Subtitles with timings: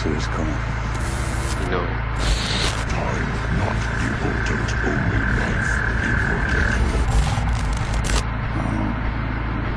[0.00, 0.54] answer is coming.
[1.60, 1.84] It.
[2.88, 3.28] Time
[3.60, 3.76] not
[4.08, 5.72] important, only life
[6.08, 6.74] important.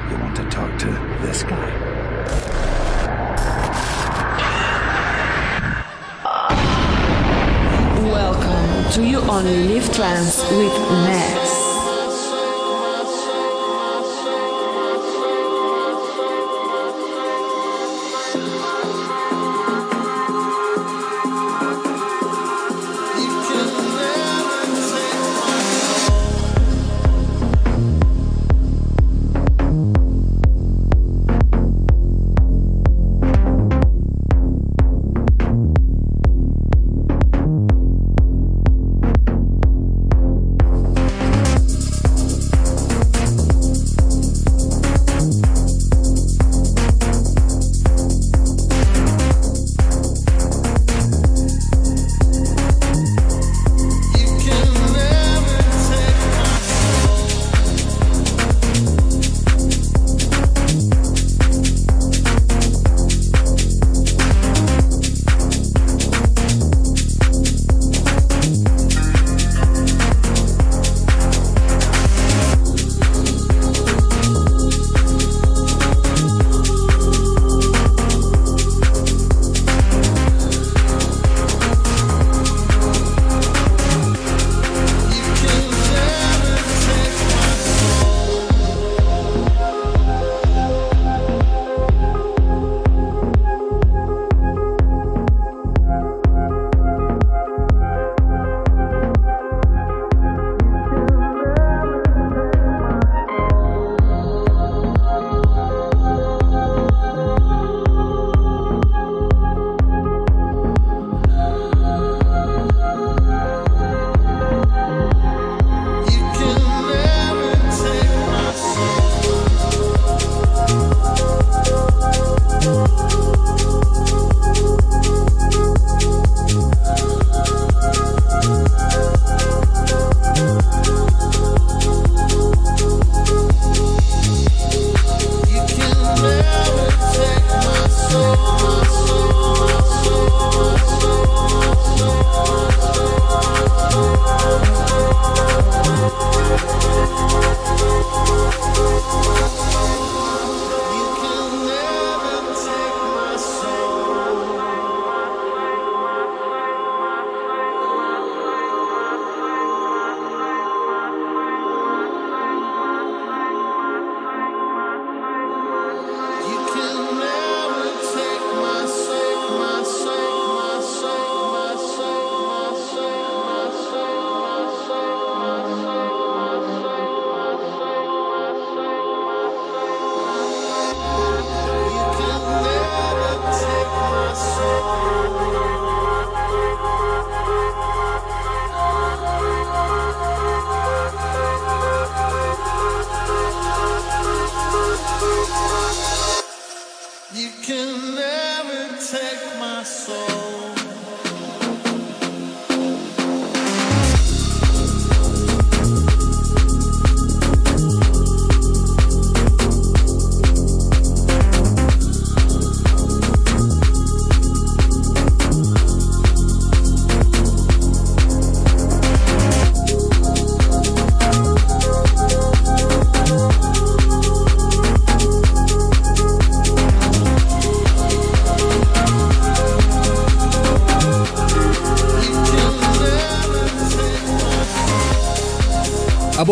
[0.09, 0.91] You want to talk to
[1.25, 1.69] this guy?
[8.01, 11.42] Welcome to You Only Live Trans with Ness.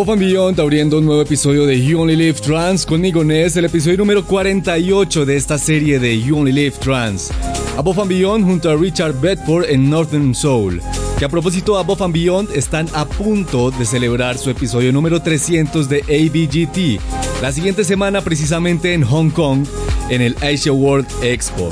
[0.01, 3.65] Above and Beyond abriendo un nuevo episodio de You Only Live Trans conmigo Ness, el
[3.65, 7.29] episodio número 48 de esta serie de You Only Live Trans.
[7.77, 10.81] Above and Beyond junto a Richard Bedford en Northern Soul.
[11.19, 15.87] Que a propósito, Above and Beyond están a punto de celebrar su episodio número 300
[15.87, 16.99] de ABGT.
[17.43, 19.67] La siguiente semana precisamente en Hong Kong
[20.09, 21.71] en el Asia World Expo.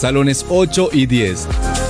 [0.00, 1.46] Salones 8 y 10.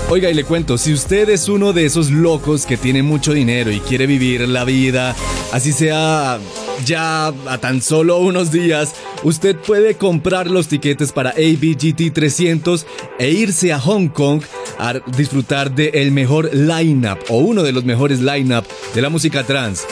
[0.09, 3.73] Oiga, y le cuento, si usted es uno de esos locos que tiene mucho dinero
[3.73, 5.17] y quiere vivir la vida,
[5.53, 6.39] así sea
[6.85, 8.95] ya a tan solo unos días,
[9.25, 12.87] usted puede comprar los tiquetes para ABGT 300
[13.19, 14.43] e irse a Hong Kong
[14.79, 18.65] a disfrutar del el mejor lineup o uno de los mejores lineup
[18.95, 19.87] de la música trans.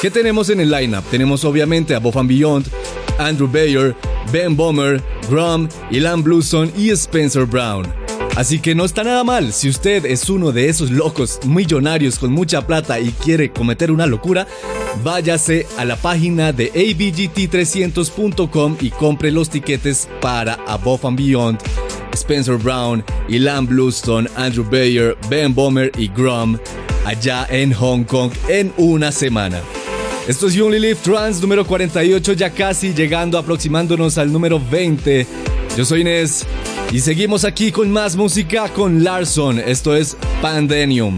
[0.00, 1.04] ¿Qué tenemos en el lineup?
[1.10, 2.66] Tenemos obviamente a and Beyond,
[3.18, 3.94] Andrew Bayer,
[4.32, 7.97] Ben Bomber, Grum, Ilan Bluson y Spencer Brown.
[8.38, 9.52] Así que no está nada mal.
[9.52, 14.06] Si usted es uno de esos locos millonarios con mucha plata y quiere cometer una
[14.06, 14.46] locura,
[15.02, 21.58] váyase a la página de abgt300.com y compre los tiquetes para Above and Beyond,
[22.12, 26.58] Spencer Brown, Ilan Bluestone, Andrew Bayer, Ben Bomer y Grum
[27.06, 29.60] allá en Hong Kong en una semana.
[30.28, 35.47] Esto es You Only Live Trans número 48, ya casi llegando, aproximándonos al número 20.
[35.78, 36.44] Yo soy Inés
[36.90, 39.60] y seguimos aquí con más música con Larson.
[39.60, 41.14] Esto es Pandemium.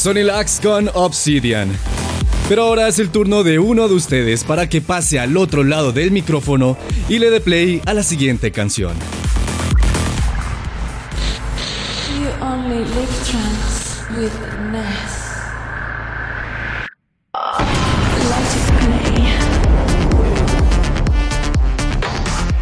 [0.00, 1.70] Sony Lax con Obsidian.
[2.48, 5.92] Pero ahora es el turno de uno de ustedes para que pase al otro lado
[5.92, 6.78] del micrófono
[7.10, 8.94] y le dé play a la siguiente canción.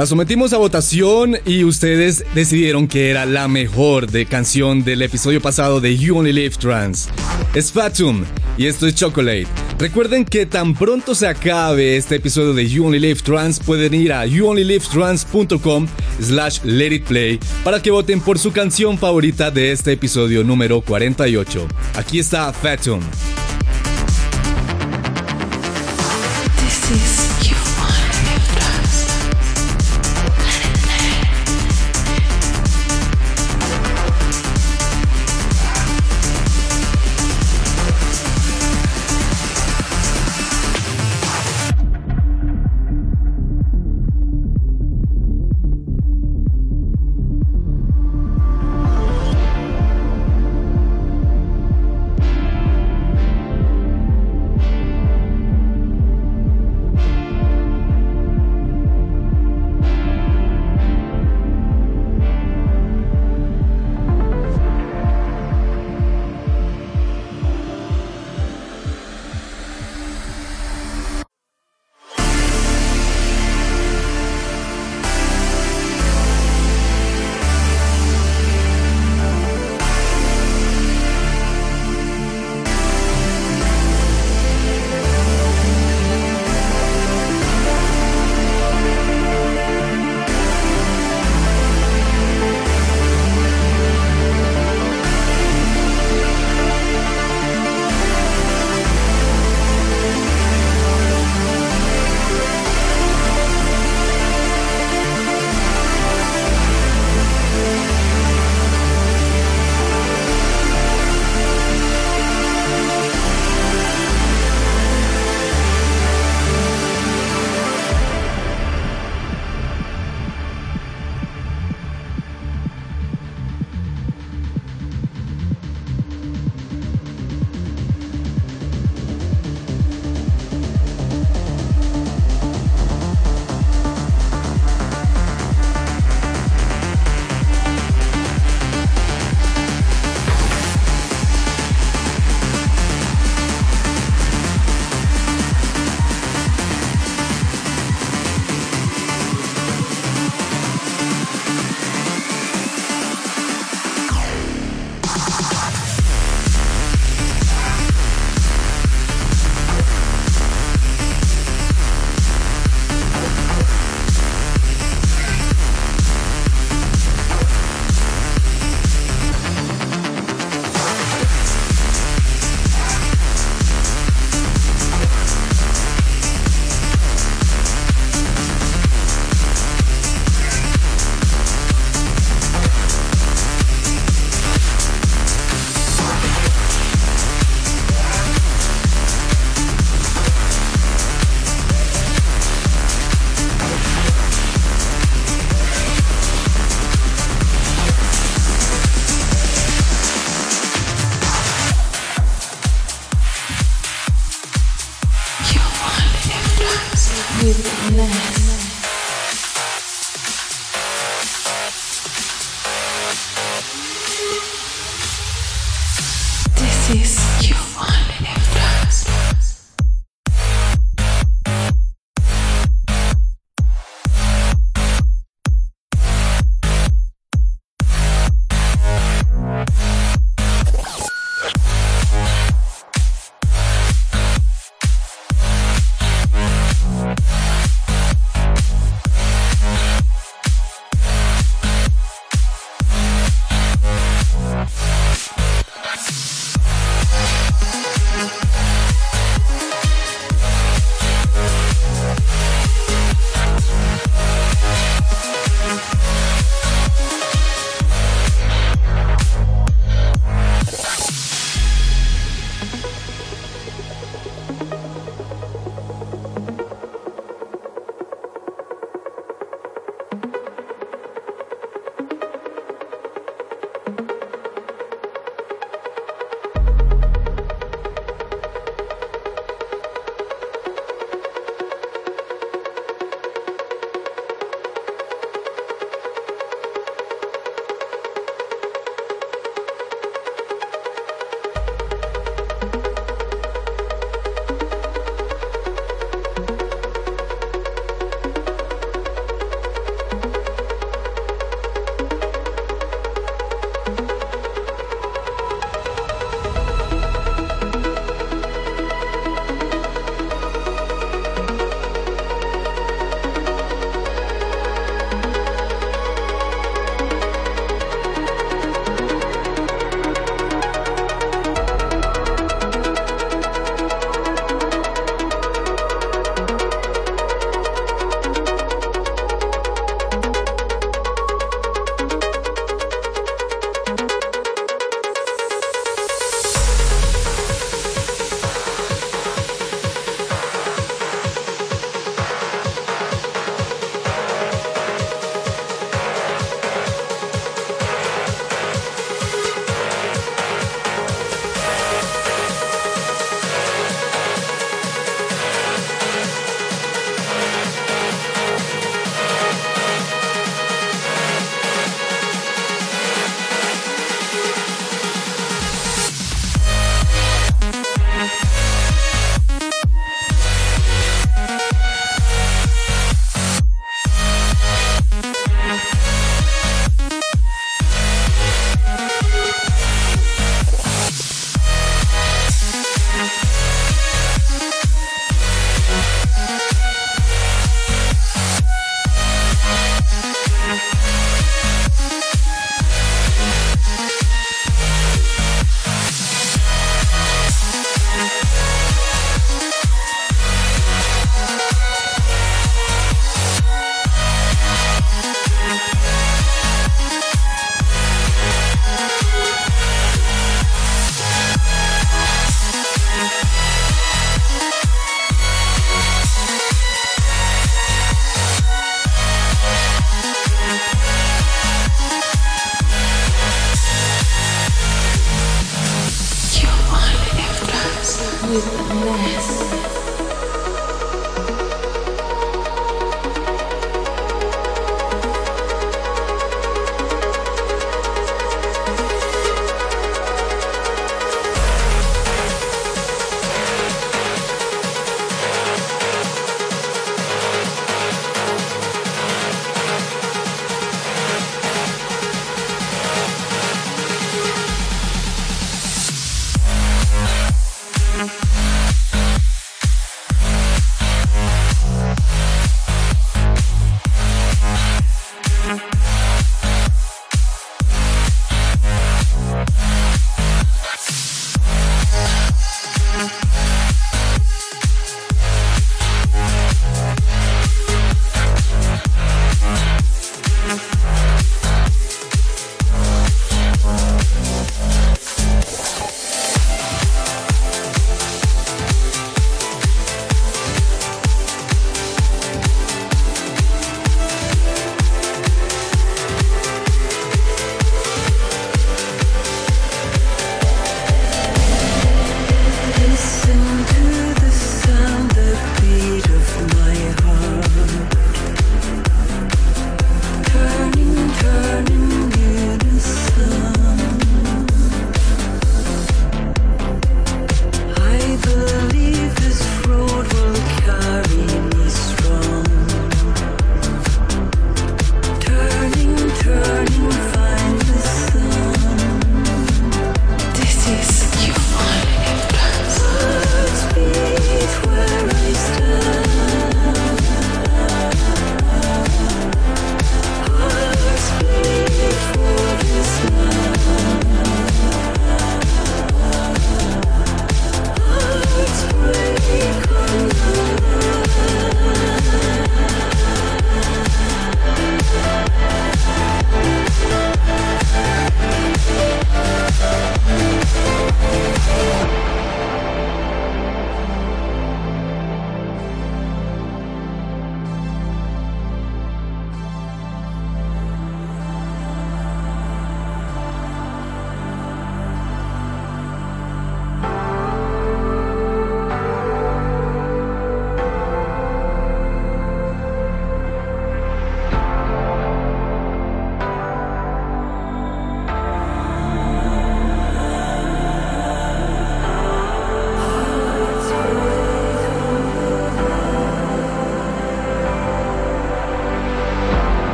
[0.00, 5.42] La sometimos a votación y ustedes decidieron que era la mejor de canción del episodio
[5.42, 7.10] pasado de You Only Live Trans.
[7.52, 8.24] Es Fatum
[8.56, 9.46] y esto es Chocolate.
[9.78, 14.14] Recuerden que tan pronto se acabe este episodio de You Only Live Trans pueden ir
[14.14, 15.86] a youonlylivetrans.com
[16.18, 20.80] slash let it play para que voten por su canción favorita de este episodio número
[20.80, 21.68] 48.
[21.96, 23.02] Aquí está Fatum.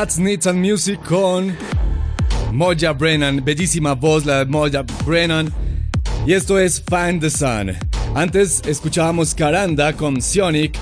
[0.00, 1.54] Rats, Needs and Music con
[2.52, 3.44] Moja Brennan.
[3.44, 5.52] Bellísima voz la de Moja Brennan.
[6.26, 7.72] Y esto es Find the Sun.
[8.14, 10.78] Antes escuchábamos Caranda con Sonic.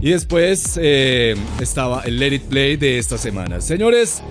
[0.00, 3.60] Y después eh, estaba el Let It Play de esta semana.
[3.60, 4.22] Señores,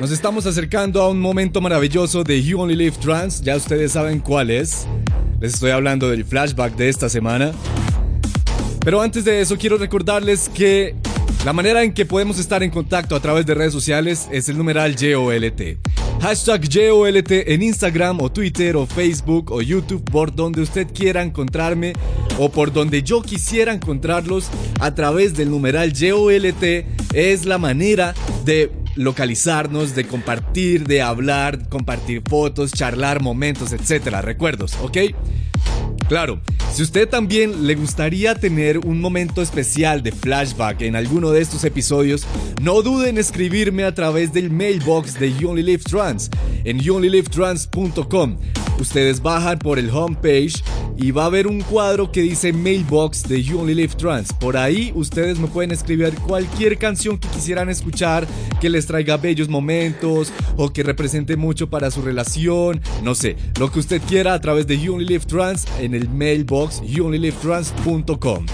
[0.00, 3.40] nos estamos acercando a un momento maravilloso de You Only Live Trans.
[3.40, 4.86] Ya ustedes saben cuál es.
[5.40, 7.50] Les estoy hablando del flashback de esta semana.
[8.84, 10.94] Pero antes de eso quiero recordarles que
[11.46, 14.58] la manera en que podemos estar en contacto a través de redes sociales es el
[14.58, 15.78] numeral YOLT.
[16.20, 21.92] Hashtag YOLT en Instagram o Twitter o Facebook o YouTube por donde usted quiera encontrarme
[22.40, 24.48] o por donde yo quisiera encontrarlos
[24.80, 28.12] a través del numeral YOLT es la manera
[28.44, 34.98] de localizarnos, de compartir, de hablar, compartir fotos, charlar momentos, etcétera, recuerdos, ¿ok?
[36.08, 36.40] Claro,
[36.72, 41.64] si usted también le gustaría tener un momento especial de flashback en alguno de estos
[41.64, 42.24] episodios,
[42.62, 46.30] no dude en escribirme a través del mailbox de You Trans
[46.64, 48.36] en youonlylivetrans.com.
[48.78, 50.62] Ustedes bajan por el homepage
[50.98, 54.32] y va a haber un cuadro que dice Mailbox de You Only Live Trans.
[54.32, 58.26] Por ahí ustedes me pueden escribir cualquier canción que quisieran escuchar,
[58.60, 63.70] que les traiga bellos momentos o que represente mucho para su relación, no sé, lo
[63.70, 68.46] que usted quiera a través de You Only Live Trans en el mailbox youonlylivetrans.com.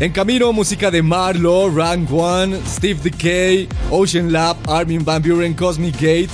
[0.00, 5.94] En camino, música de Marlo, Rank One, Steve Decay, Ocean Lab, Armin Van Buren, Cosmic
[5.94, 6.30] Gate.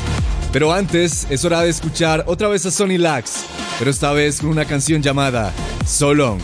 [0.51, 3.45] Pero antes es hora de escuchar otra vez a Sony Lax,
[3.79, 5.53] pero esta vez con una canción llamada
[5.87, 6.41] So Long.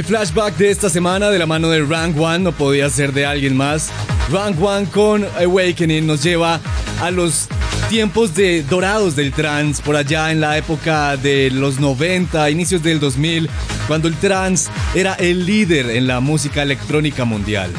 [0.00, 3.26] El flashback de esta semana de la mano de Rank One no podía ser de
[3.26, 3.90] alguien más.
[4.32, 6.58] Rank One con Awakening nos lleva
[7.02, 7.48] a los
[7.90, 12.98] tiempos de dorados del trance por allá en la época de los 90, inicios del
[12.98, 13.50] 2000,
[13.86, 17.70] cuando el trance era el líder en la música electrónica mundial.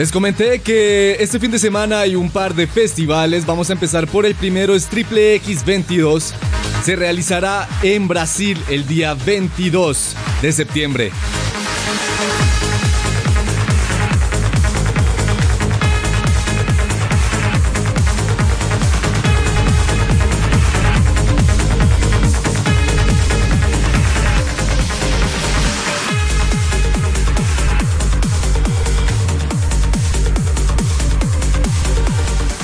[0.00, 3.44] Les comenté que este fin de semana hay un par de festivales.
[3.44, 6.32] Vamos a empezar por el primero, es Triple X 22.
[6.82, 11.12] Se realizará en Brasil el día 22 de septiembre.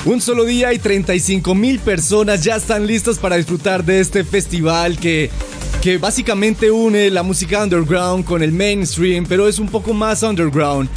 [0.07, 5.01] Un solo día y 35 mil personas ya están listas para disfrutar de este festival
[5.01, 5.31] que,
[5.83, 10.89] que básicamente une la música underground con el mainstream, pero es un poco más underground.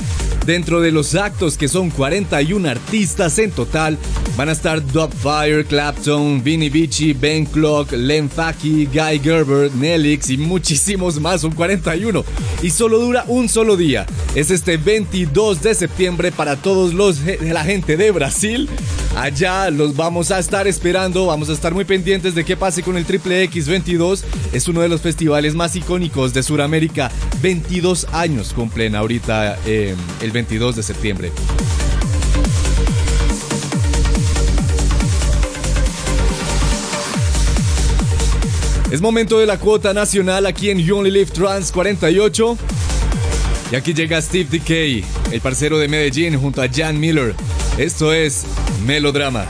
[0.50, 4.00] Dentro de los actos, que son 41 artistas en total,
[4.36, 10.38] van a estar Dubfire, Clapton, Vinny Vici, Ben Clock, Len Faki, Guy Gerber, Nelix y
[10.38, 11.42] muchísimos más.
[11.42, 12.26] Son 41
[12.64, 14.08] y solo dura un solo día.
[14.34, 18.68] Es este 22 de septiembre para todos los de la gente de Brasil.
[19.16, 22.96] Allá los vamos a estar esperando, vamos a estar muy pendientes de qué pase con
[22.96, 24.24] el Triple X22.
[24.54, 27.12] Es uno de los festivales más icónicos de Sudamérica.
[27.42, 31.32] 22 años cumplen ahorita eh, el 22 de septiembre.
[38.92, 42.58] Es momento de la cuota nacional aquí en You Only Live Trans 48.
[43.72, 47.36] Y aquí llega Steve Decay, el parcero de Medellín, junto a Jan Miller.
[47.80, 48.46] Esto es
[48.86, 49.48] Melodrama.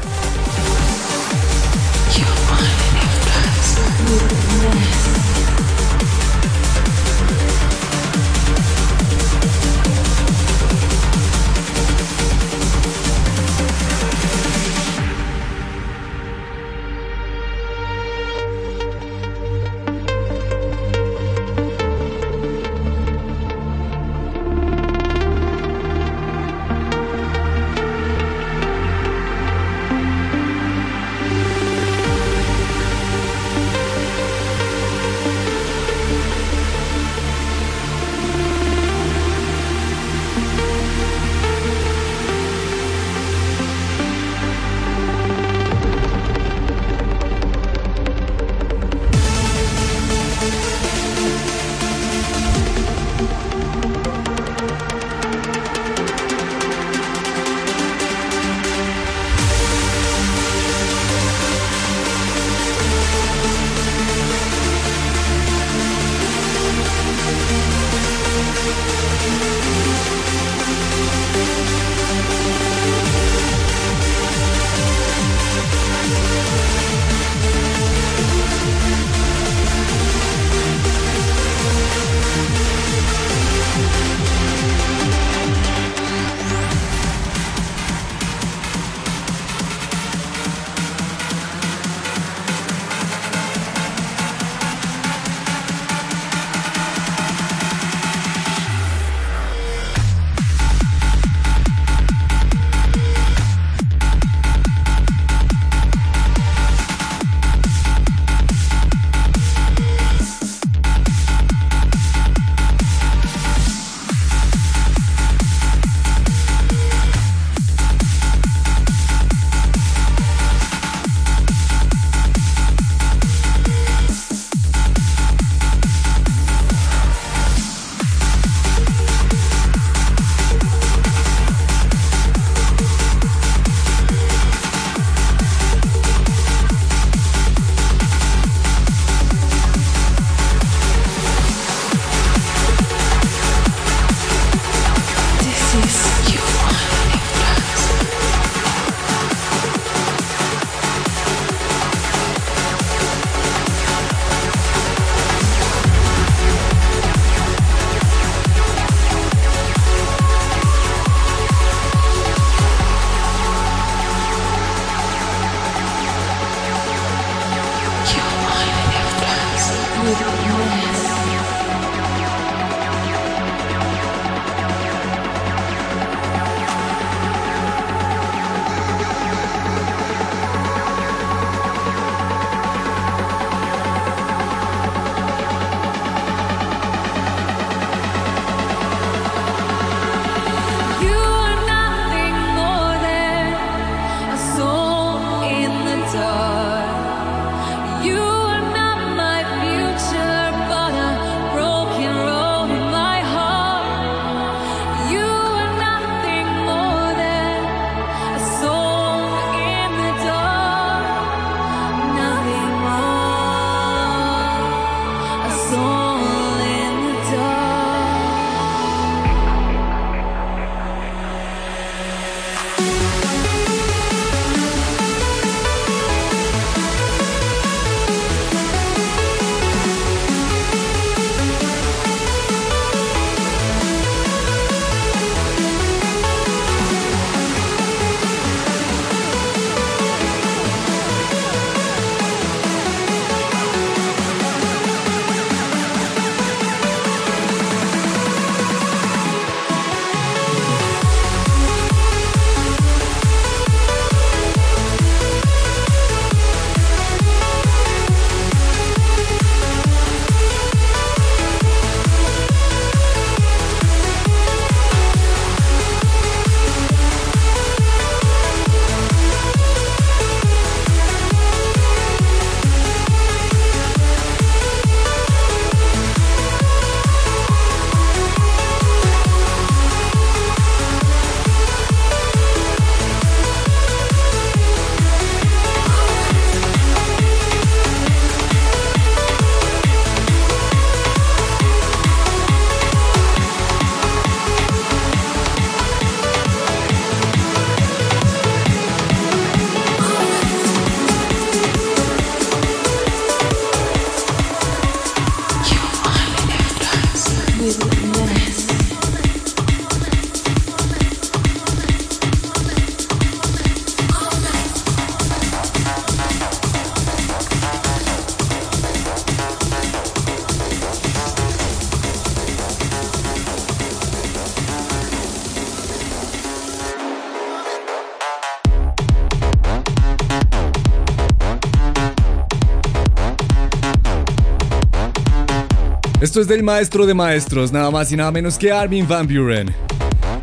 [336.29, 339.73] Esto es del maestro de maestros, nada más y nada menos que Armin Van Buren.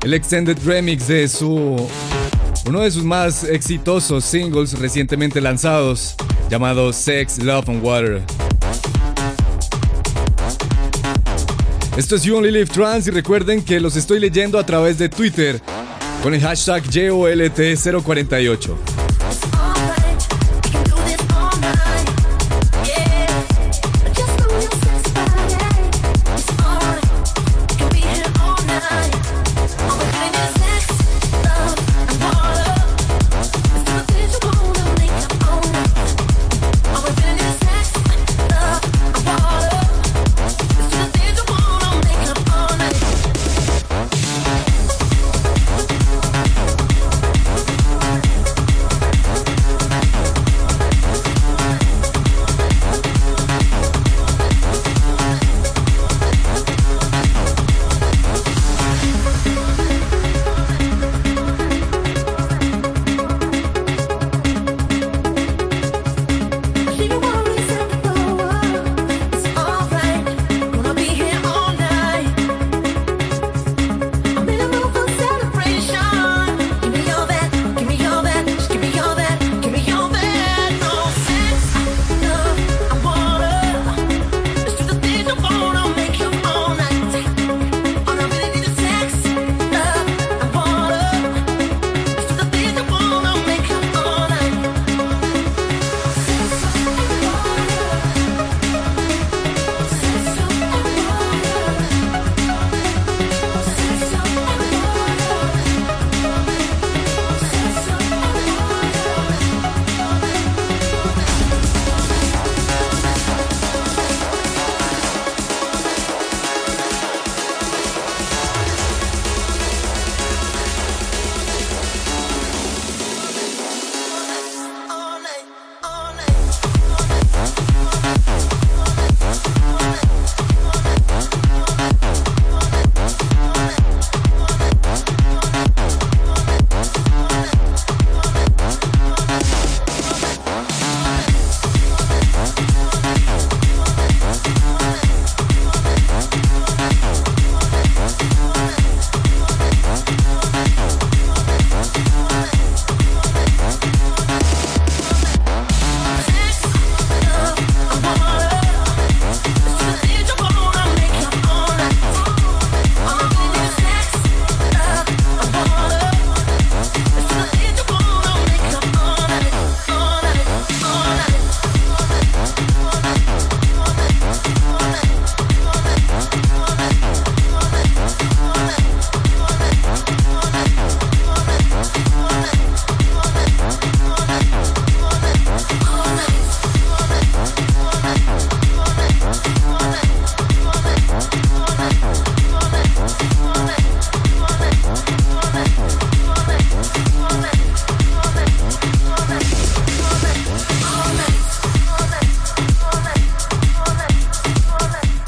[0.03, 1.89] El extended remix de su
[2.67, 6.17] uno de sus más exitosos singles recientemente lanzados,
[6.51, 8.21] llamado Sex, Love and Water.
[11.97, 15.09] Esto es You Only Live Trans y recuerden que los estoy leyendo a través de
[15.09, 15.61] Twitter
[16.21, 18.96] con el hashtag JOLT048.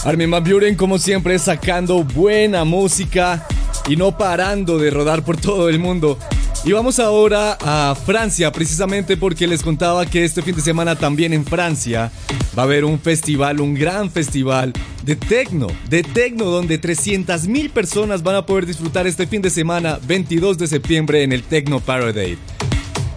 [0.09, 3.47] Armin Van Buren, como siempre, sacando buena música
[3.91, 6.19] y no parando de rodar por todo el mundo.
[6.65, 11.35] Y vamos ahora a Francia, precisamente porque les contaba que este fin de semana también
[11.35, 12.11] en Francia
[12.57, 14.73] va a haber un festival, un gran festival
[15.05, 19.51] de tecno, de tecno, donde 300 mil personas van a poder disfrutar este fin de
[19.51, 22.39] semana, 22 de septiembre, en el Tecno Parade.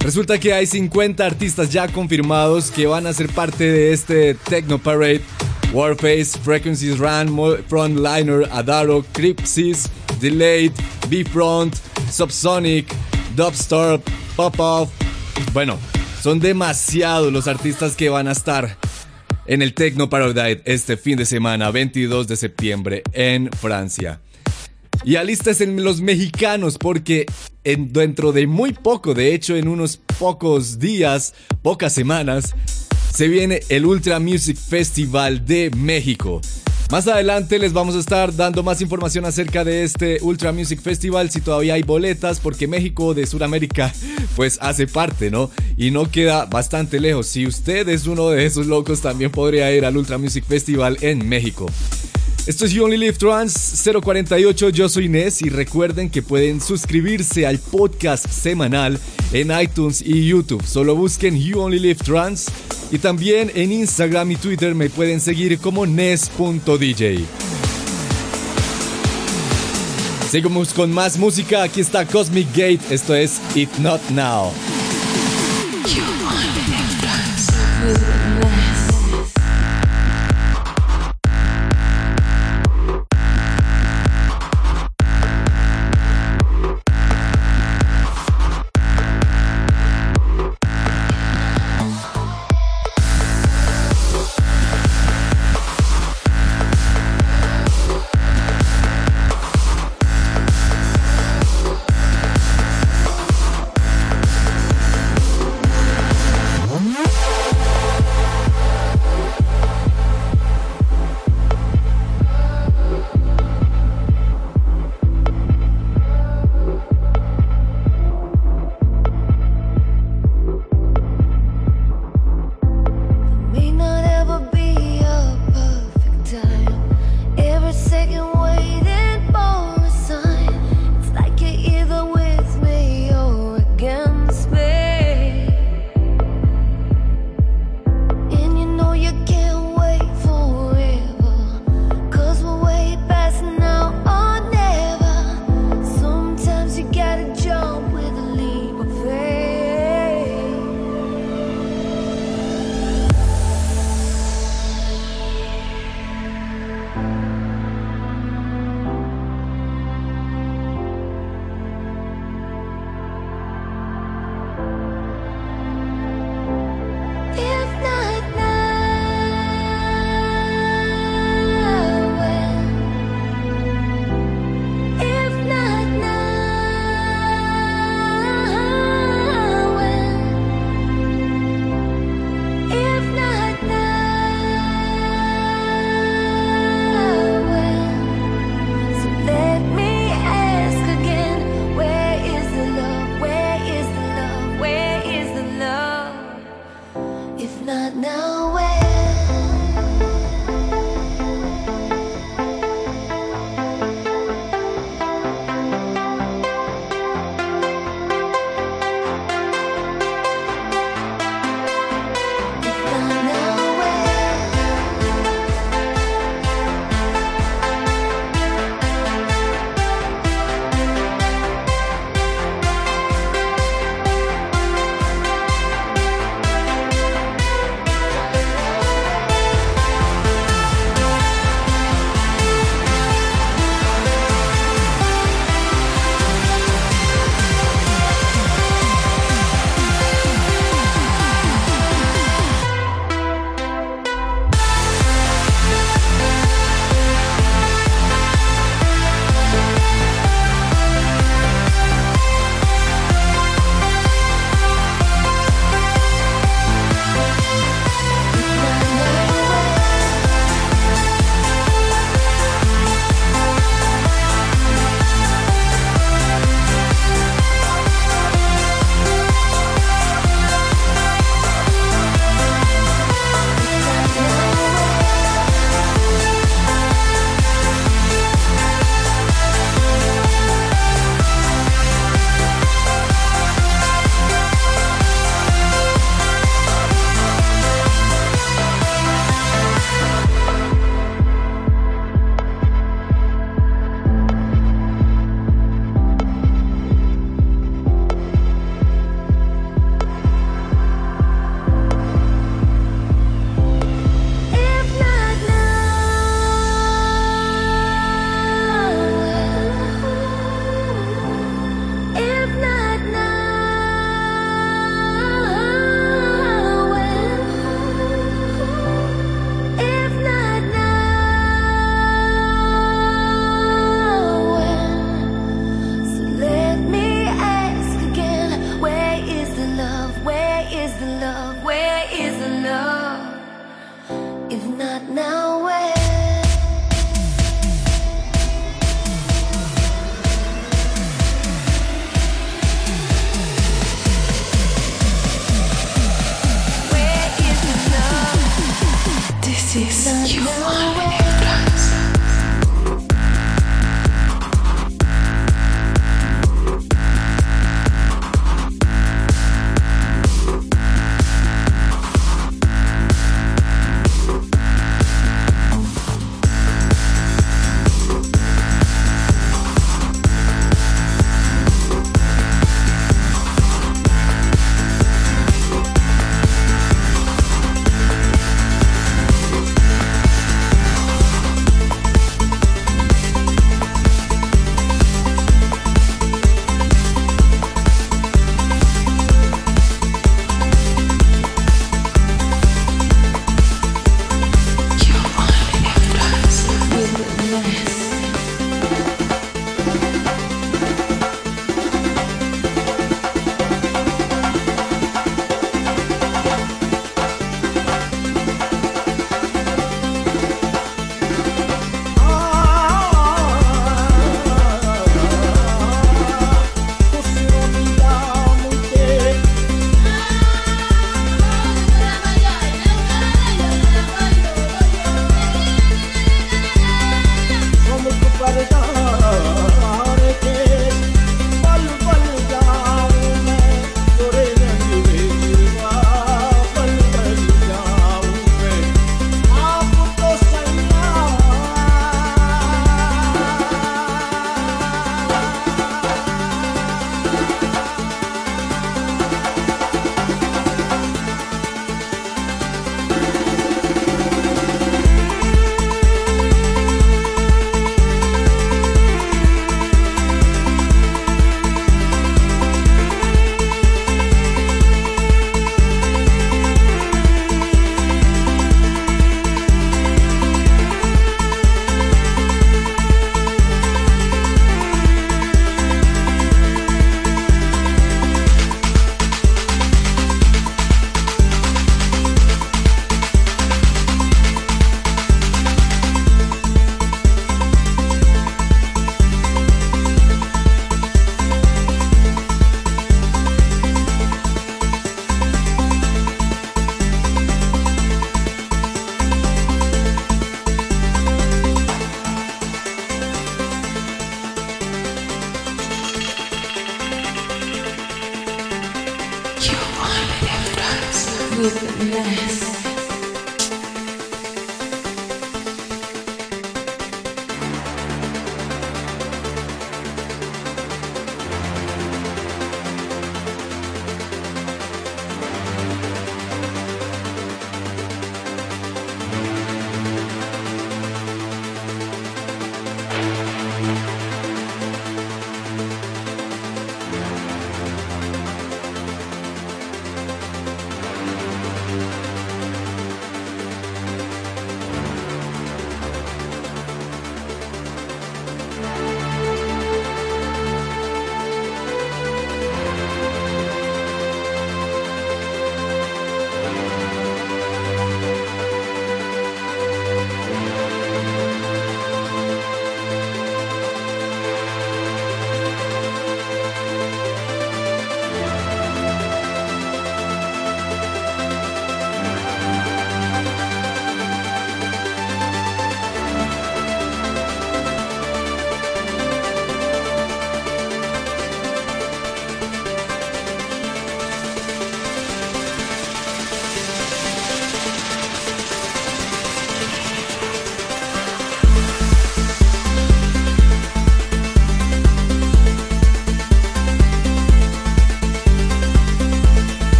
[0.00, 4.78] Resulta que hay 50 artistas ya confirmados que van a ser parte de este Tecno
[4.78, 5.20] Parade
[5.72, 7.28] Warface, Frequencies Run,
[7.68, 9.88] Frontliner, Adaro, Crypsis,
[10.20, 10.72] Delayed,
[11.08, 11.76] B-Front,
[12.10, 12.86] Subsonic,
[13.36, 14.00] Dubstar,
[14.36, 14.90] Pop-Off.
[15.52, 15.78] Bueno,
[16.22, 18.76] son demasiados los artistas que van a estar
[19.46, 24.20] en el Techno Paradise este fin de semana, 22 de septiembre, en Francia.
[25.04, 27.26] Y en los mexicanos porque
[27.64, 32.54] en, dentro de muy poco, de hecho en unos pocos días, pocas semanas,
[33.12, 36.40] se viene el Ultra Music Festival de México.
[36.90, 41.30] Más adelante les vamos a estar dando más información acerca de este Ultra Music Festival
[41.30, 43.92] si todavía hay boletas porque México de Sudamérica
[44.36, 45.50] pues hace parte, ¿no?
[45.76, 47.28] Y no queda bastante lejos.
[47.28, 51.28] Si usted es uno de esos locos también podría ir al Ultra Music Festival en
[51.28, 51.66] México.
[52.50, 57.46] Esto es You Only Live Trans 048, yo soy Inés y recuerden que pueden suscribirse
[57.46, 58.98] al podcast semanal
[59.32, 60.60] en iTunes y YouTube.
[60.66, 62.48] Solo busquen You Only Live Trans
[62.90, 67.20] y también en Instagram y Twitter me pueden seguir como nes.dj.
[70.28, 74.50] Seguimos con más música, aquí está Cosmic Gate, esto es If Not Now.
[75.86, 76.02] You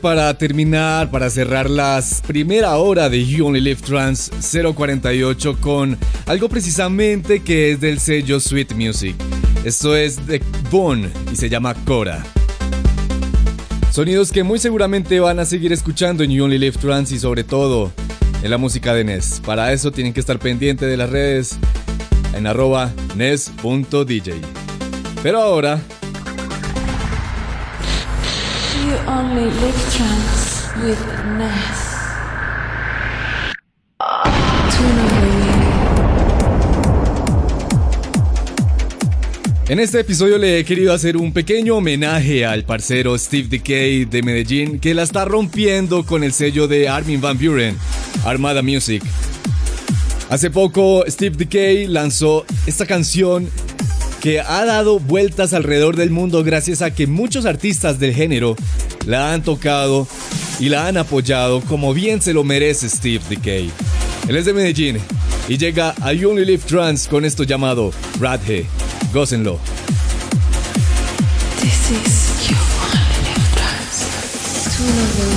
[0.00, 4.30] Para terminar, para cerrar la primera hora de You Only Live Trans
[4.74, 9.14] 048 con algo precisamente que es del sello Sweet Music.
[9.64, 12.24] Esto es de Bone y se llama Cora.
[13.90, 17.44] Sonidos que muy seguramente van a seguir escuchando en You Only Live Trans y sobre
[17.44, 17.92] todo
[18.42, 19.40] en la música de Ness.
[19.44, 21.56] Para eso tienen que estar pendientes de las redes
[22.34, 24.32] en arroba nes.dj.
[25.22, 25.80] Pero ahora
[39.68, 44.22] En este episodio le he querido hacer un pequeño homenaje al parcero Steve Decay de
[44.22, 47.76] Medellín que la está rompiendo con el sello de Armin Van Buren,
[48.24, 49.02] Armada Music.
[50.30, 53.50] Hace poco Steve Decay lanzó esta canción
[54.26, 58.56] que ha dado vueltas alrededor del mundo gracias a que muchos artistas del género
[59.06, 60.08] la han tocado
[60.58, 63.70] y la han apoyado como bien se lo merece Steve Decay.
[64.26, 64.98] Él es de Medellín
[65.48, 68.66] y llega a You Only Live Trans con esto llamado Radhe.
[69.12, 69.60] Gócenlo.
[71.60, 75.35] This is You only live trance.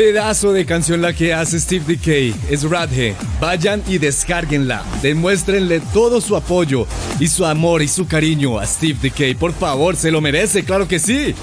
[0.00, 2.34] Pedazo de canción la que hace Steve Decay.
[2.48, 3.14] Es Radhe.
[3.38, 4.82] Vayan y descárguenla.
[5.02, 6.86] Demuéstrenle todo su apoyo
[7.18, 9.34] y su amor y su cariño a Steve Decay.
[9.34, 11.34] Por favor, se lo merece, claro que sí.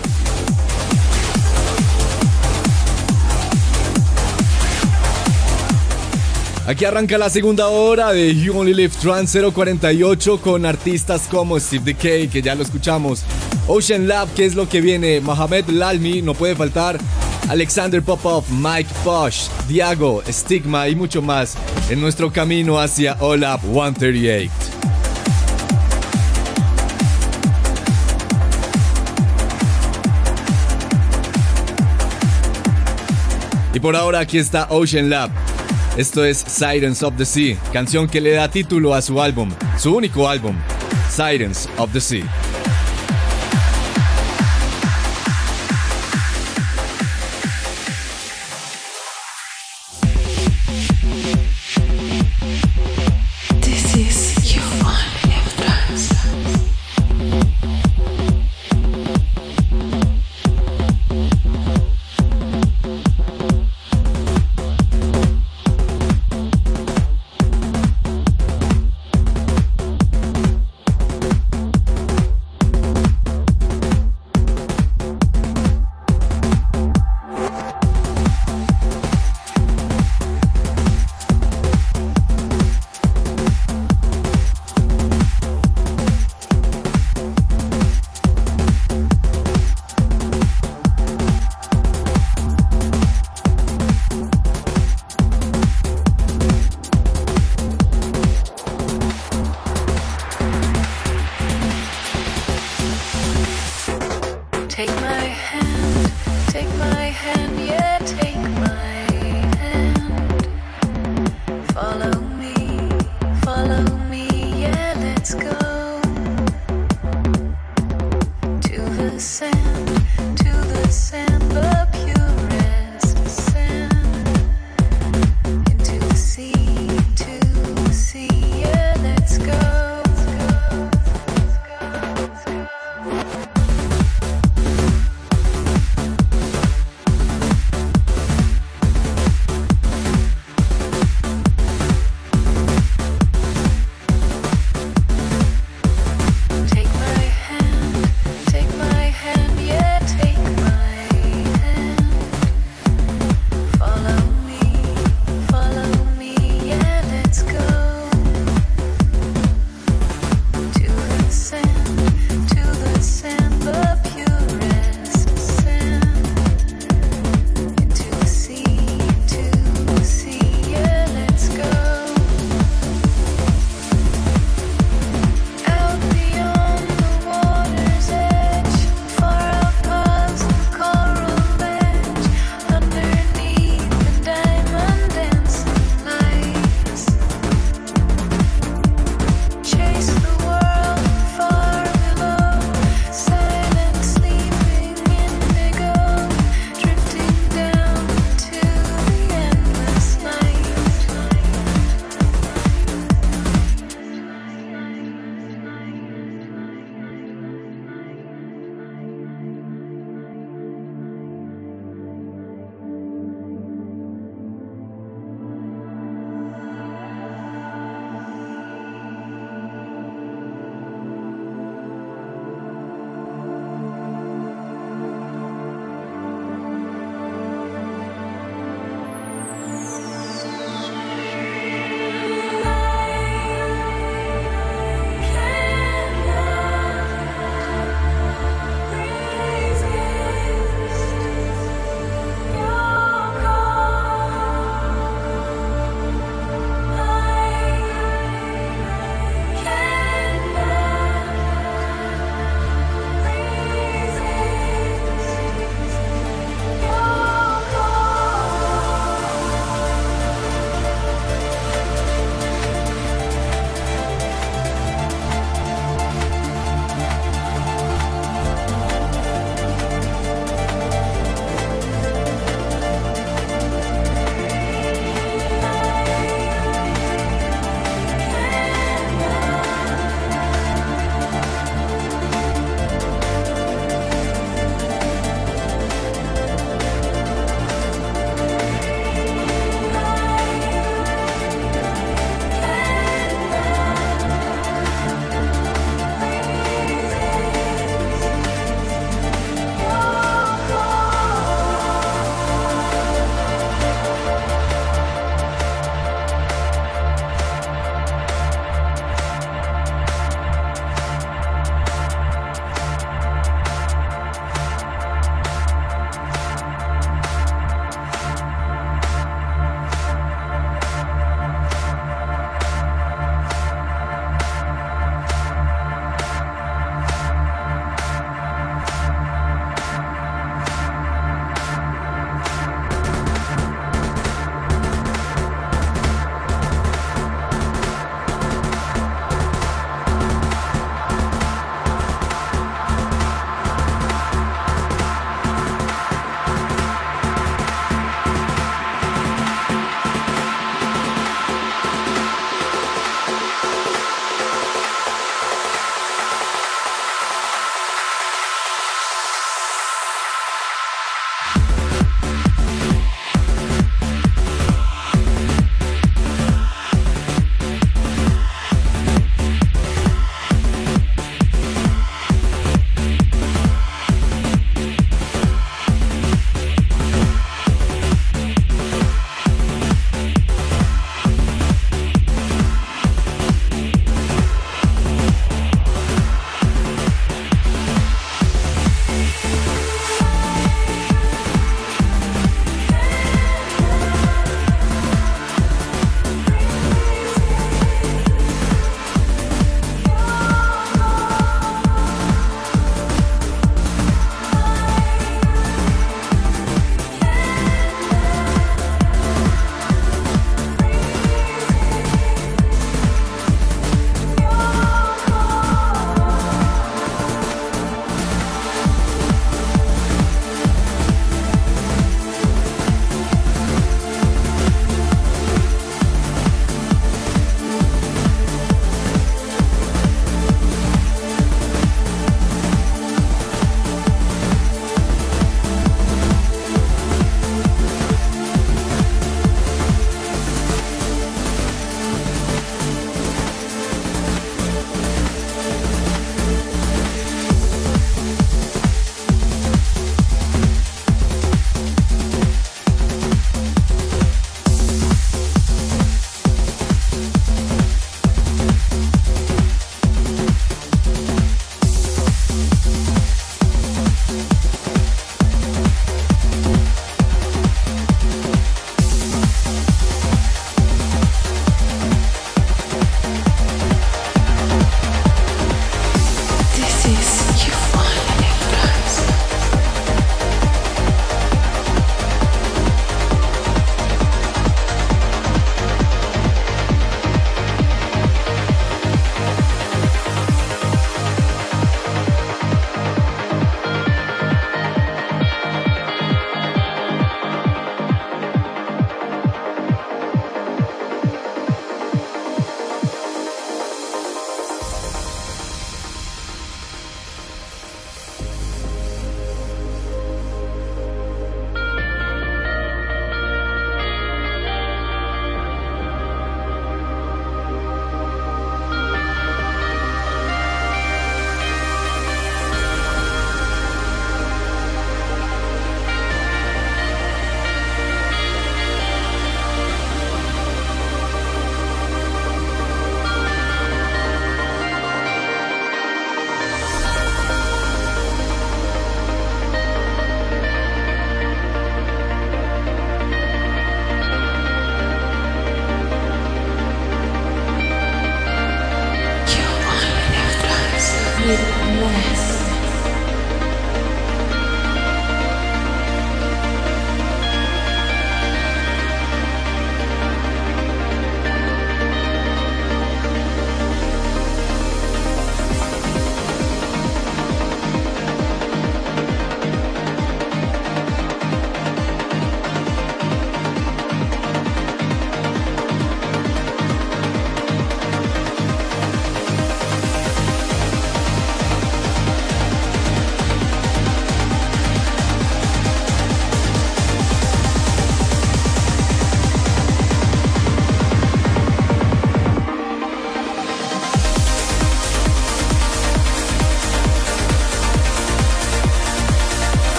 [6.65, 11.93] Aquí arranca la segunda hora de You Only Live Trans 048 con artistas como Steve
[11.93, 13.21] Decay, que ya lo escuchamos,
[13.67, 16.97] Ocean Lab, que es lo que viene, Mohamed Lalmi, no puede faltar,
[17.49, 21.55] Alexander Popov, Mike Posh, Diago, Stigma y mucho más
[21.89, 24.51] en nuestro camino hacia All Up 138.
[33.73, 35.29] Y por ahora aquí está Ocean Lab.
[35.97, 39.95] Esto es Sirens of the Sea, canción que le da título a su álbum, su
[39.95, 40.55] único álbum,
[41.09, 42.23] Sirens of the Sea.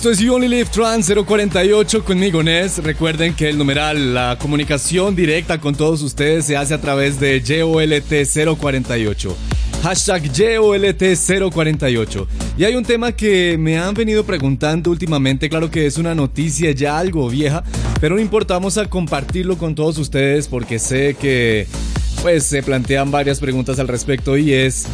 [0.00, 2.82] Esto es You Only Live Trans 048 conmigo, Nes.
[2.82, 7.42] Recuerden que el numeral, la comunicación directa con todos ustedes se hace a través de
[7.42, 8.10] YOLT
[8.58, 9.36] 048.
[9.82, 12.28] Hashtag YOLT 048.
[12.56, 16.70] Y hay un tema que me han venido preguntando últimamente, claro que es una noticia
[16.70, 17.62] ya algo vieja,
[18.00, 21.66] pero no importa, vamos a compartirlo con todos ustedes porque sé que
[22.22, 24.86] pues se plantean varias preguntas al respecto y es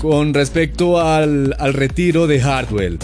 [0.00, 2.98] con respecto al, al retiro de Hardwell.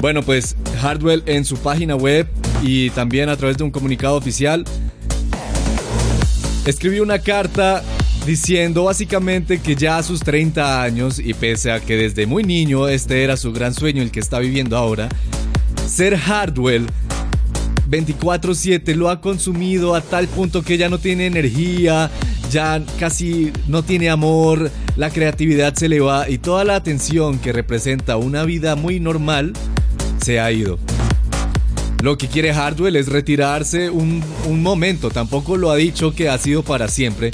[0.00, 2.28] Bueno, pues Hardwell en su página web
[2.62, 4.64] y también a través de un comunicado oficial
[6.66, 7.82] escribió una carta
[8.24, 12.86] diciendo básicamente que ya a sus 30 años y pese a que desde muy niño
[12.86, 15.08] este era su gran sueño el que está viviendo ahora,
[15.86, 16.86] ser Hardwell
[17.88, 22.10] 24/7 lo ha consumido a tal punto que ya no tiene energía,
[22.52, 27.52] ya casi no tiene amor, la creatividad se le va y toda la atención que
[27.52, 29.54] representa una vida muy normal
[30.28, 30.78] se ha ido.
[32.02, 36.36] Lo que quiere Hardwell es retirarse un, un, momento, tampoco lo ha dicho que ha
[36.36, 37.30] sido para siempre,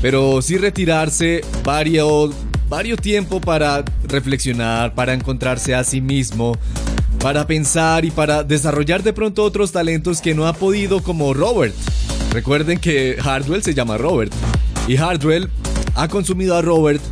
[0.00, 2.30] pero sí retirarse varios,
[2.68, 6.56] varios tiempo para reflexionar, para encontrarse a sí mismo,
[7.18, 11.74] para pensar y para desarrollar de pronto otros talentos que no ha podido como Robert.
[12.32, 14.32] Recuerden que Hardwell se llama Robert
[14.86, 15.50] y Hardwell
[15.96, 17.02] ha consumido a Robert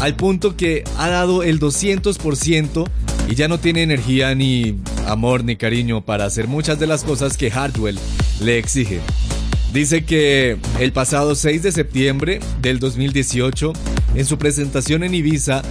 [0.00, 2.88] al punto que ha dado el 200%
[3.28, 7.36] y ya no tiene energía ni amor ni cariño para hacer muchas de las cosas
[7.36, 7.98] que Hardwell
[8.40, 9.00] le exige.
[9.72, 13.72] Dice que el pasado 6 de septiembre del 2018,
[14.14, 15.62] en su presentación en Ibiza,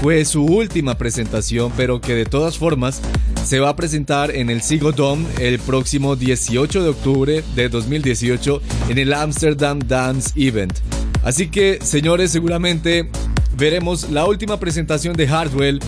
[0.00, 3.02] fue su última presentación, pero que de todas formas
[3.44, 8.62] se va a presentar en el Sigo Dome el próximo 18 de octubre de 2018
[8.88, 10.78] en el Amsterdam Dance Event.
[11.22, 13.10] Así que, señores, seguramente
[13.56, 15.78] veremos la última presentación de Hardwell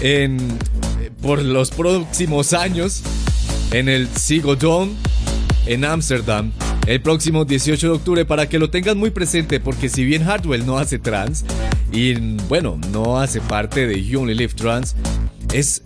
[0.00, 0.38] en,
[1.22, 3.02] por los próximos años
[3.72, 4.92] en el Sigo Dome
[5.66, 6.52] en Amsterdam
[6.86, 10.64] el próximo 18 de octubre para que lo tengan muy presente porque si bien Hardwell
[10.64, 11.44] no hace trans
[11.92, 12.14] y
[12.48, 14.94] bueno, no hace parte de You Only Live Trans,
[15.52, 15.82] es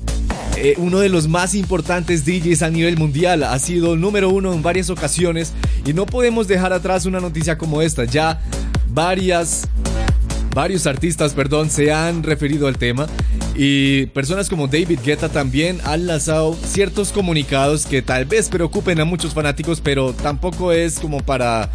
[0.57, 4.63] eh, uno de los más importantes DJs a nivel mundial, ha sido número uno en
[4.63, 5.53] varias ocasiones
[5.87, 8.43] y no podemos dejar atrás una noticia como esta, ya
[8.89, 9.69] varias
[10.55, 13.07] varios artistas, perdón, se han referido al tema
[13.63, 19.05] y personas como David Guetta también han lanzado ciertos comunicados que tal vez preocupen a
[19.05, 21.69] muchos fanáticos, pero tampoco es como para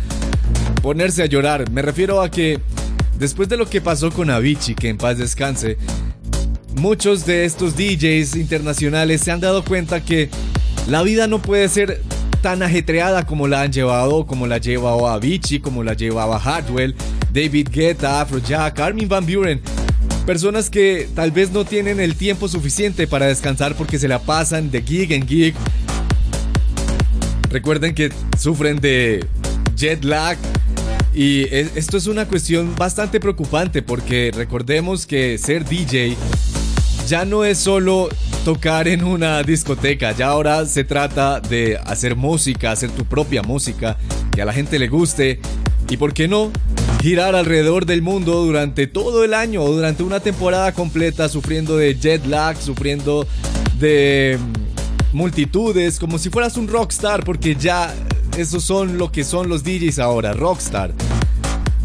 [0.81, 1.69] ponerse a llorar.
[1.69, 2.59] Me refiero a que
[3.19, 5.77] después de lo que pasó con Avicii, que en paz descanse,
[6.75, 10.31] muchos de estos DJs internacionales se han dado cuenta que
[10.87, 12.01] la vida no puede ser
[12.41, 16.95] tan ajetreada como la han llevado, como la llevaba Avicii, como la llevaba Hardwell,
[17.31, 19.61] David Guetta, Afrojack, Armin Van Buren.
[20.25, 24.71] Personas que tal vez no tienen el tiempo suficiente para descansar porque se la pasan
[24.71, 25.53] de gig en gig.
[27.51, 29.23] Recuerden que sufren de
[29.75, 30.37] jet lag.
[31.13, 36.17] Y esto es una cuestión bastante preocupante porque recordemos que ser DJ
[37.07, 38.09] ya no es solo
[38.43, 43.97] tocar en una discoteca, ya ahora se trata de hacer música, hacer tu propia música,
[44.33, 45.39] que a la gente le guste
[45.87, 46.51] y, ¿por qué no?
[47.05, 51.93] Girar alrededor del mundo durante todo el año o durante una temporada completa sufriendo de
[51.93, 53.27] jet lag, sufriendo
[53.77, 57.93] de mm, multitudes, como si fueras un rockstar, porque ya
[58.39, 60.95] esos son lo que son los DJs ahora, rockstar.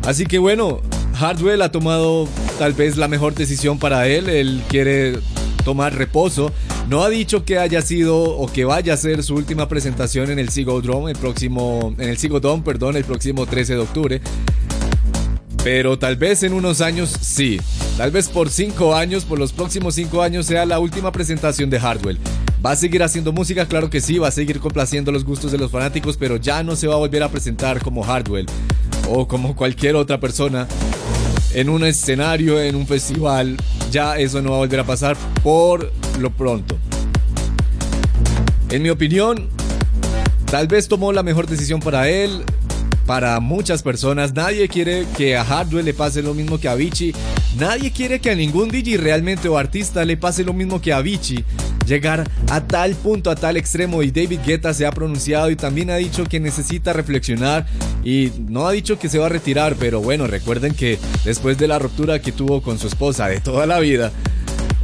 [0.07, 0.81] Así que bueno,
[1.13, 2.27] Hardwell ha tomado
[2.59, 5.19] tal vez la mejor decisión para él, él quiere
[5.67, 6.51] tomar reposo.
[6.89, 10.39] No ha dicho que haya sido o que vaya a ser su última presentación en
[10.39, 14.21] el Dome el próximo en el perdón, el próximo 13 de octubre.
[15.63, 17.61] Pero tal vez en unos años sí.
[17.99, 21.79] Tal vez por cinco años, por los próximos cinco años, sea la última presentación de
[21.79, 22.19] Hardwell.
[22.65, 23.67] ¿Va a seguir haciendo música?
[23.67, 26.77] Claro que sí, va a seguir complaciendo los gustos de los fanáticos, pero ya no
[26.77, 28.47] se va a volver a presentar como Hardwell
[29.11, 30.67] o como cualquier otra persona
[31.53, 33.57] en un escenario, en un festival.
[33.91, 36.79] Ya eso no va a volver a pasar por lo pronto.
[38.71, 39.49] En mi opinión,
[40.51, 42.45] tal vez tomó la mejor decisión para él
[43.11, 44.35] para muchas personas.
[44.35, 47.13] Nadie quiere que a Hardwell le pase lo mismo que a Avicii.
[47.59, 50.99] Nadie quiere que a ningún DJ realmente o artista le pase lo mismo que a
[50.99, 51.45] Avicii.
[51.89, 55.91] Llegar a tal punto, a tal extremo y David Guetta se ha pronunciado y también
[55.91, 57.67] ha dicho que necesita reflexionar
[58.05, 61.67] y no ha dicho que se va a retirar, pero bueno, recuerden que después de
[61.67, 64.13] la ruptura que tuvo con su esposa de toda la vida,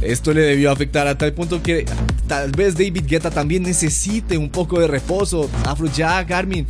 [0.01, 1.85] esto le debió afectar a tal punto que
[2.27, 5.49] tal vez David Guetta también necesite un poco de reposo.
[5.65, 6.67] Afrojack, Armin,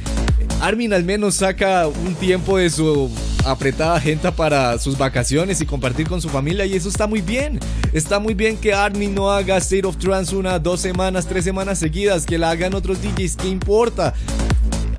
[0.59, 3.11] Armin al menos saca un tiempo de su
[3.45, 7.59] apretada agenda para sus vacaciones y compartir con su familia y eso está muy bien.
[7.93, 11.77] Está muy bien que Armin no haga State of Trance una, dos semanas, tres semanas
[11.79, 14.13] seguidas, que la hagan otros DJs, ¿qué importa?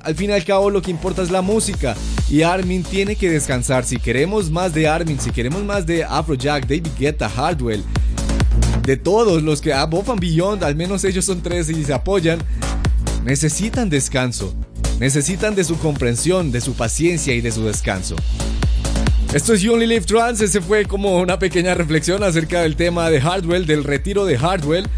[0.02, 1.96] Al fin y al cabo lo que importa es la música
[2.30, 3.84] y Armin tiene que descansar.
[3.84, 7.82] Si queremos más de Armin, si queremos más de Afrojack, David Guetta, Hardwell,
[8.84, 12.38] de todos los que Above and Beyond, al menos ellos son tres y se apoyan,
[13.24, 14.54] necesitan descanso.
[14.98, 18.16] Necesitan de su comprensión, de su paciencia y de su descanso.
[19.32, 23.20] Esto es You Live Trans, ese fue como una pequeña reflexión acerca del tema de
[23.20, 24.88] Hardwell, del retiro de Hardwell.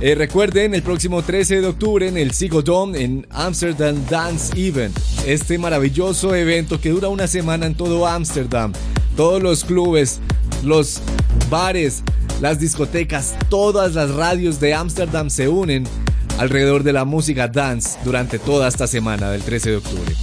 [0.00, 2.32] Eh, recuerden, el próximo 13 de octubre en el
[2.64, 4.98] Dome en Amsterdam Dance Event.
[5.26, 8.72] Este maravilloso evento que dura una semana en todo Amsterdam.
[9.16, 10.18] Todos los clubes,
[10.64, 11.00] los
[11.48, 12.02] bares,
[12.40, 15.84] las discotecas, todas las radios de Amsterdam se unen
[16.38, 20.14] alrededor de la música dance durante toda esta semana del 13 de octubre.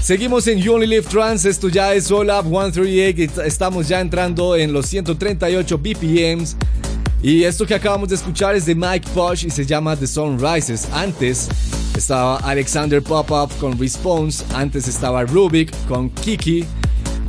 [0.00, 4.54] Seguimos en You Only Live Trance, esto ya es All Up 138, estamos ya entrando
[4.54, 6.56] en los 138 BPMs.
[7.22, 10.38] Y esto que acabamos de escuchar es de Mike Posh y se llama The Sun
[10.38, 10.86] Rises.
[10.92, 11.48] Antes
[11.96, 16.64] estaba Alexander Pop-Up con Response, antes estaba Rubik con Kiki,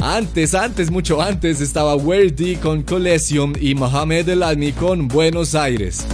[0.03, 6.05] antes, antes, mucho antes estaba Werdy con Colesium y Mohamed El con Buenos Aires.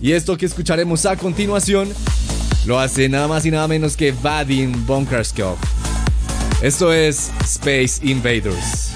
[0.00, 1.88] Y esto que escucharemos a continuación
[2.66, 5.56] lo hace nada más y nada menos que Vadim Bunkerskov.
[6.62, 8.90] Esto es Space Invaders.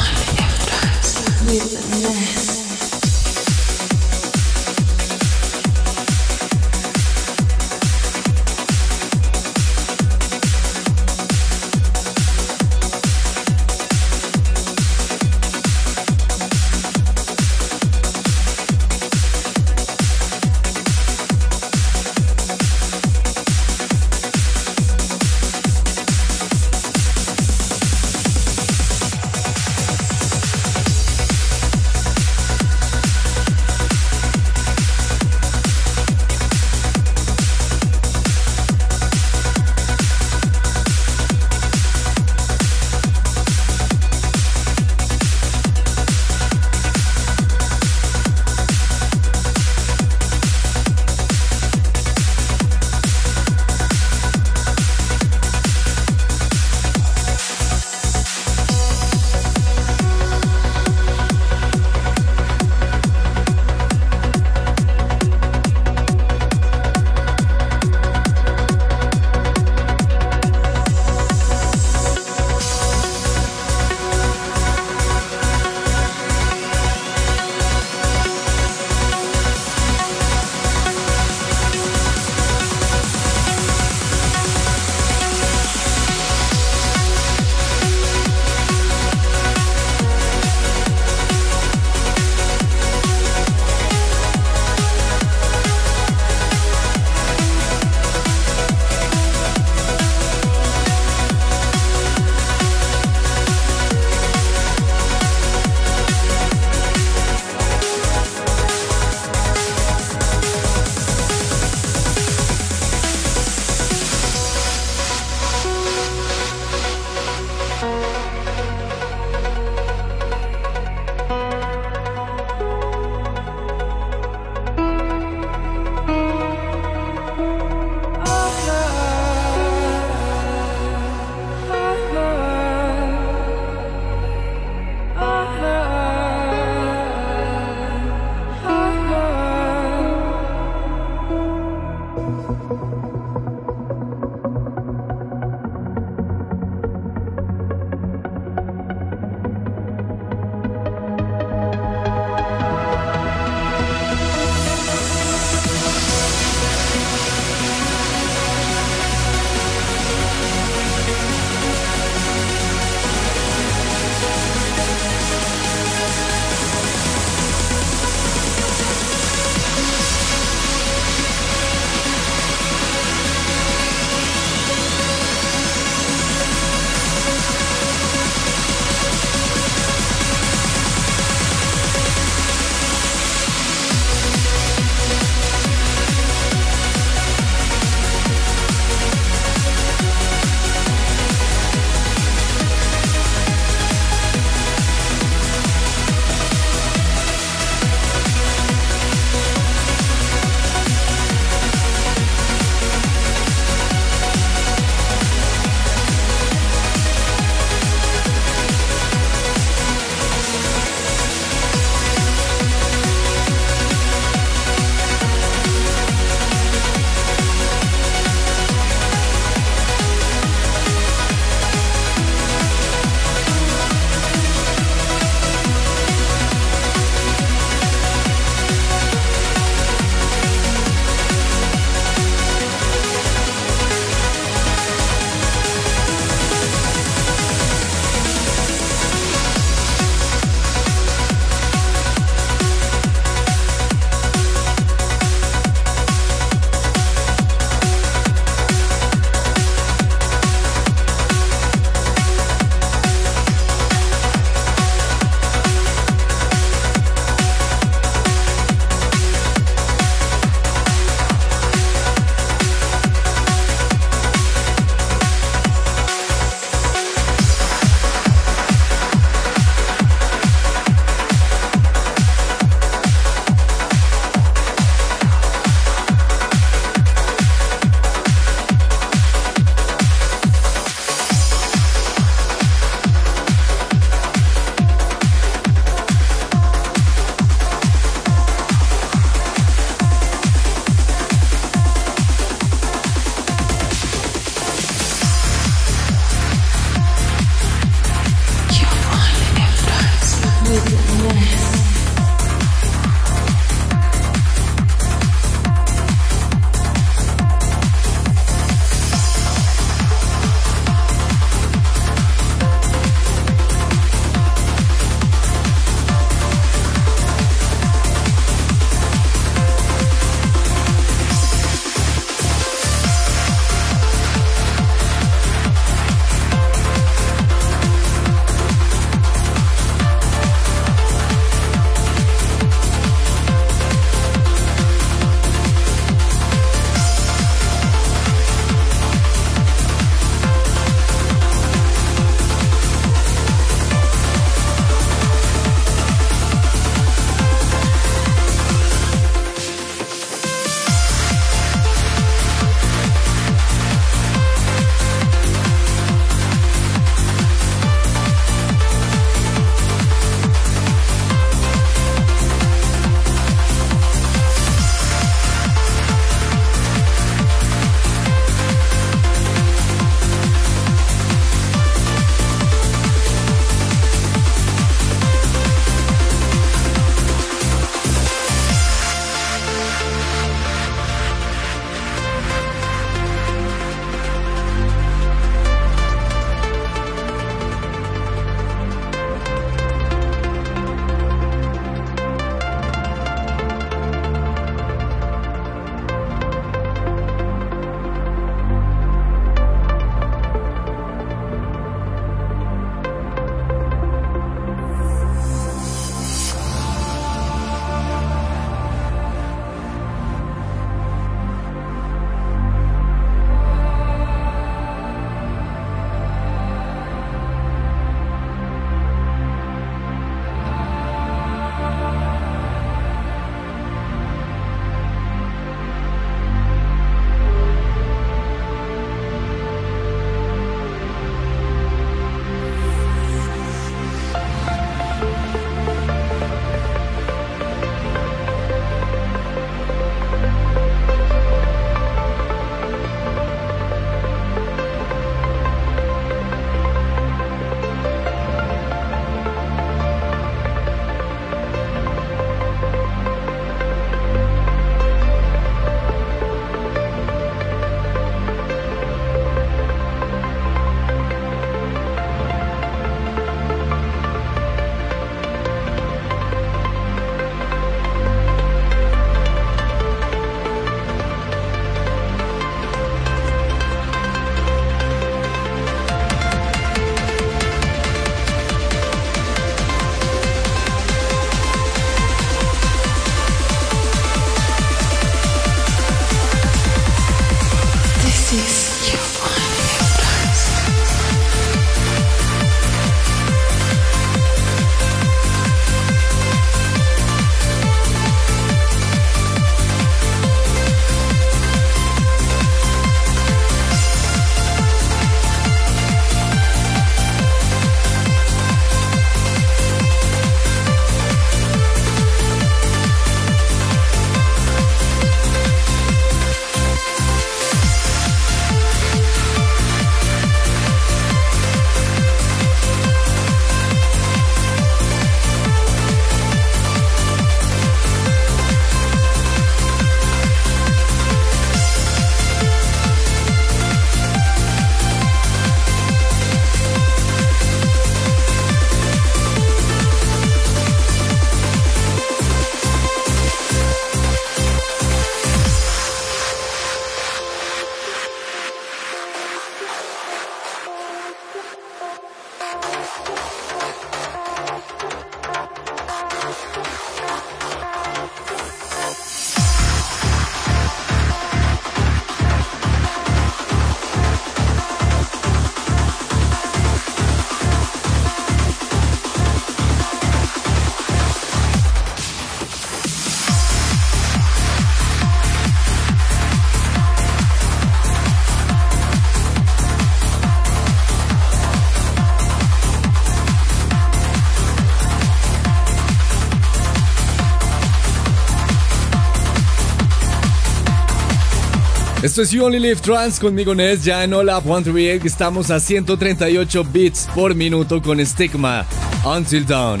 [592.26, 596.82] Esto es You Only Live Trans conmigo Ness, ya en Hola 138 estamos a 138
[596.92, 598.84] bits por minuto con Stigma
[599.24, 600.00] Until Dawn.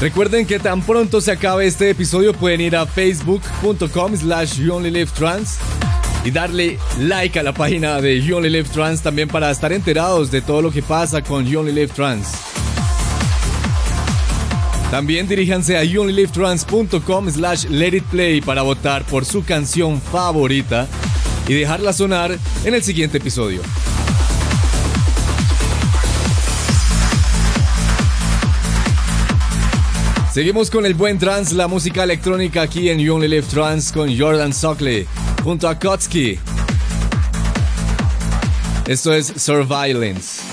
[0.00, 4.92] Recuerden que tan pronto se acabe este episodio pueden ir a facebook.com slash You Only
[4.92, 5.58] Live Trans
[6.24, 10.30] y darle like a la página de You Only Live Trans también para estar enterados
[10.30, 12.51] de todo lo que pasa con You Only Live Trans.
[14.92, 20.86] También diríjanse a youonlylivetrans.com slash let it play para votar por su canción favorita
[21.48, 23.62] y dejarla sonar en el siguiente episodio.
[30.30, 34.52] Seguimos con el buen trance, la música electrónica aquí en You Only Trans con Jordan
[34.52, 35.06] Sockley
[35.42, 36.38] junto a Kotsky.
[38.86, 40.51] Esto es Surveillance.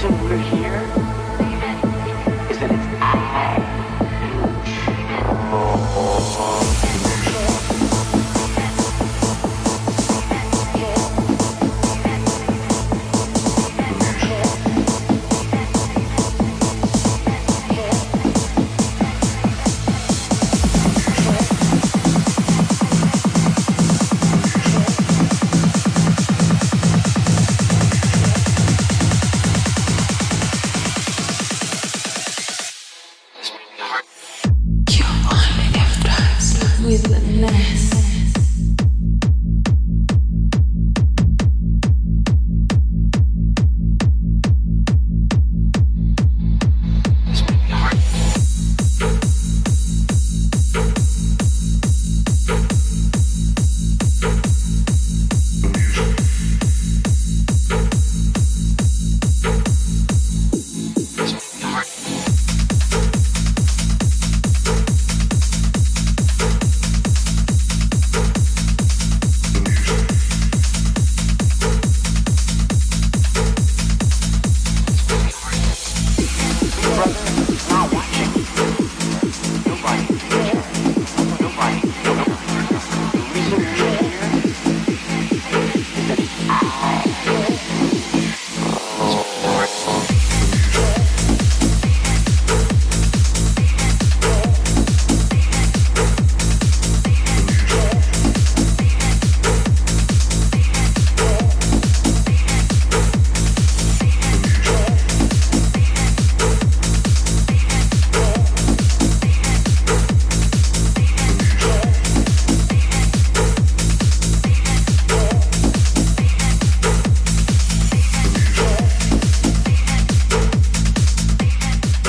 [0.00, 0.57] Listen, listen.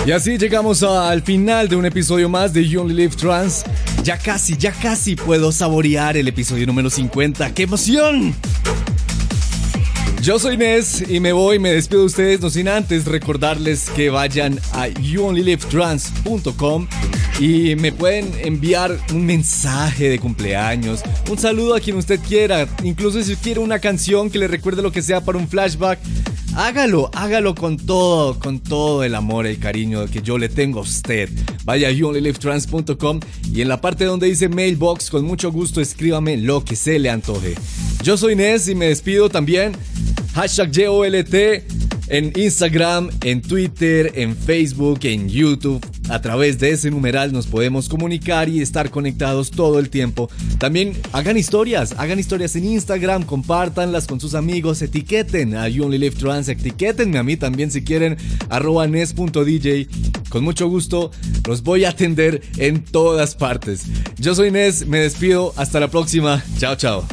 [0.09, 3.63] Y así llegamos al final de un episodio más de You Only Live Trans.
[4.03, 7.53] Ya casi, ya casi puedo saborear el episodio número 50.
[7.53, 8.33] ¡Qué emoción!
[10.23, 14.09] Yo soy Nes y me voy, me despido de ustedes, no sin antes recordarles que
[14.09, 16.87] vayan a youonlylivetrans.com
[17.39, 23.21] y me pueden enviar un mensaje de cumpleaños, un saludo a quien usted quiera, incluso
[23.23, 25.99] si quiere una canción que le recuerde lo que sea para un flashback,
[26.59, 30.83] hágalo, hágalo con todo, con todo el amor, el cariño que yo le tengo a
[30.83, 31.29] usted.
[31.63, 33.21] Vaya a youonlylivetrans.com
[33.53, 37.09] y en la parte donde dice mailbox, con mucho gusto escríbame lo que se le
[37.09, 37.55] antoje.
[38.03, 39.71] Yo soy Nes y me despido también.
[40.33, 41.33] Hashtag YOLT
[42.09, 45.85] en Instagram, en Twitter, en Facebook, en YouTube.
[46.09, 50.29] A través de ese numeral nos podemos comunicar y estar conectados todo el tiempo.
[50.57, 55.97] También hagan historias, hagan historias en Instagram, compártanlas con sus amigos, etiqueten a You Only
[55.97, 58.17] Live Trans, etiquetenme a mí también si quieren,
[58.49, 60.29] arroba nes.dj.
[60.29, 61.11] Con mucho gusto
[61.47, 63.83] los voy a atender en todas partes.
[64.17, 66.43] Yo soy Nes, me despido, hasta la próxima.
[66.57, 67.05] Chao, chao.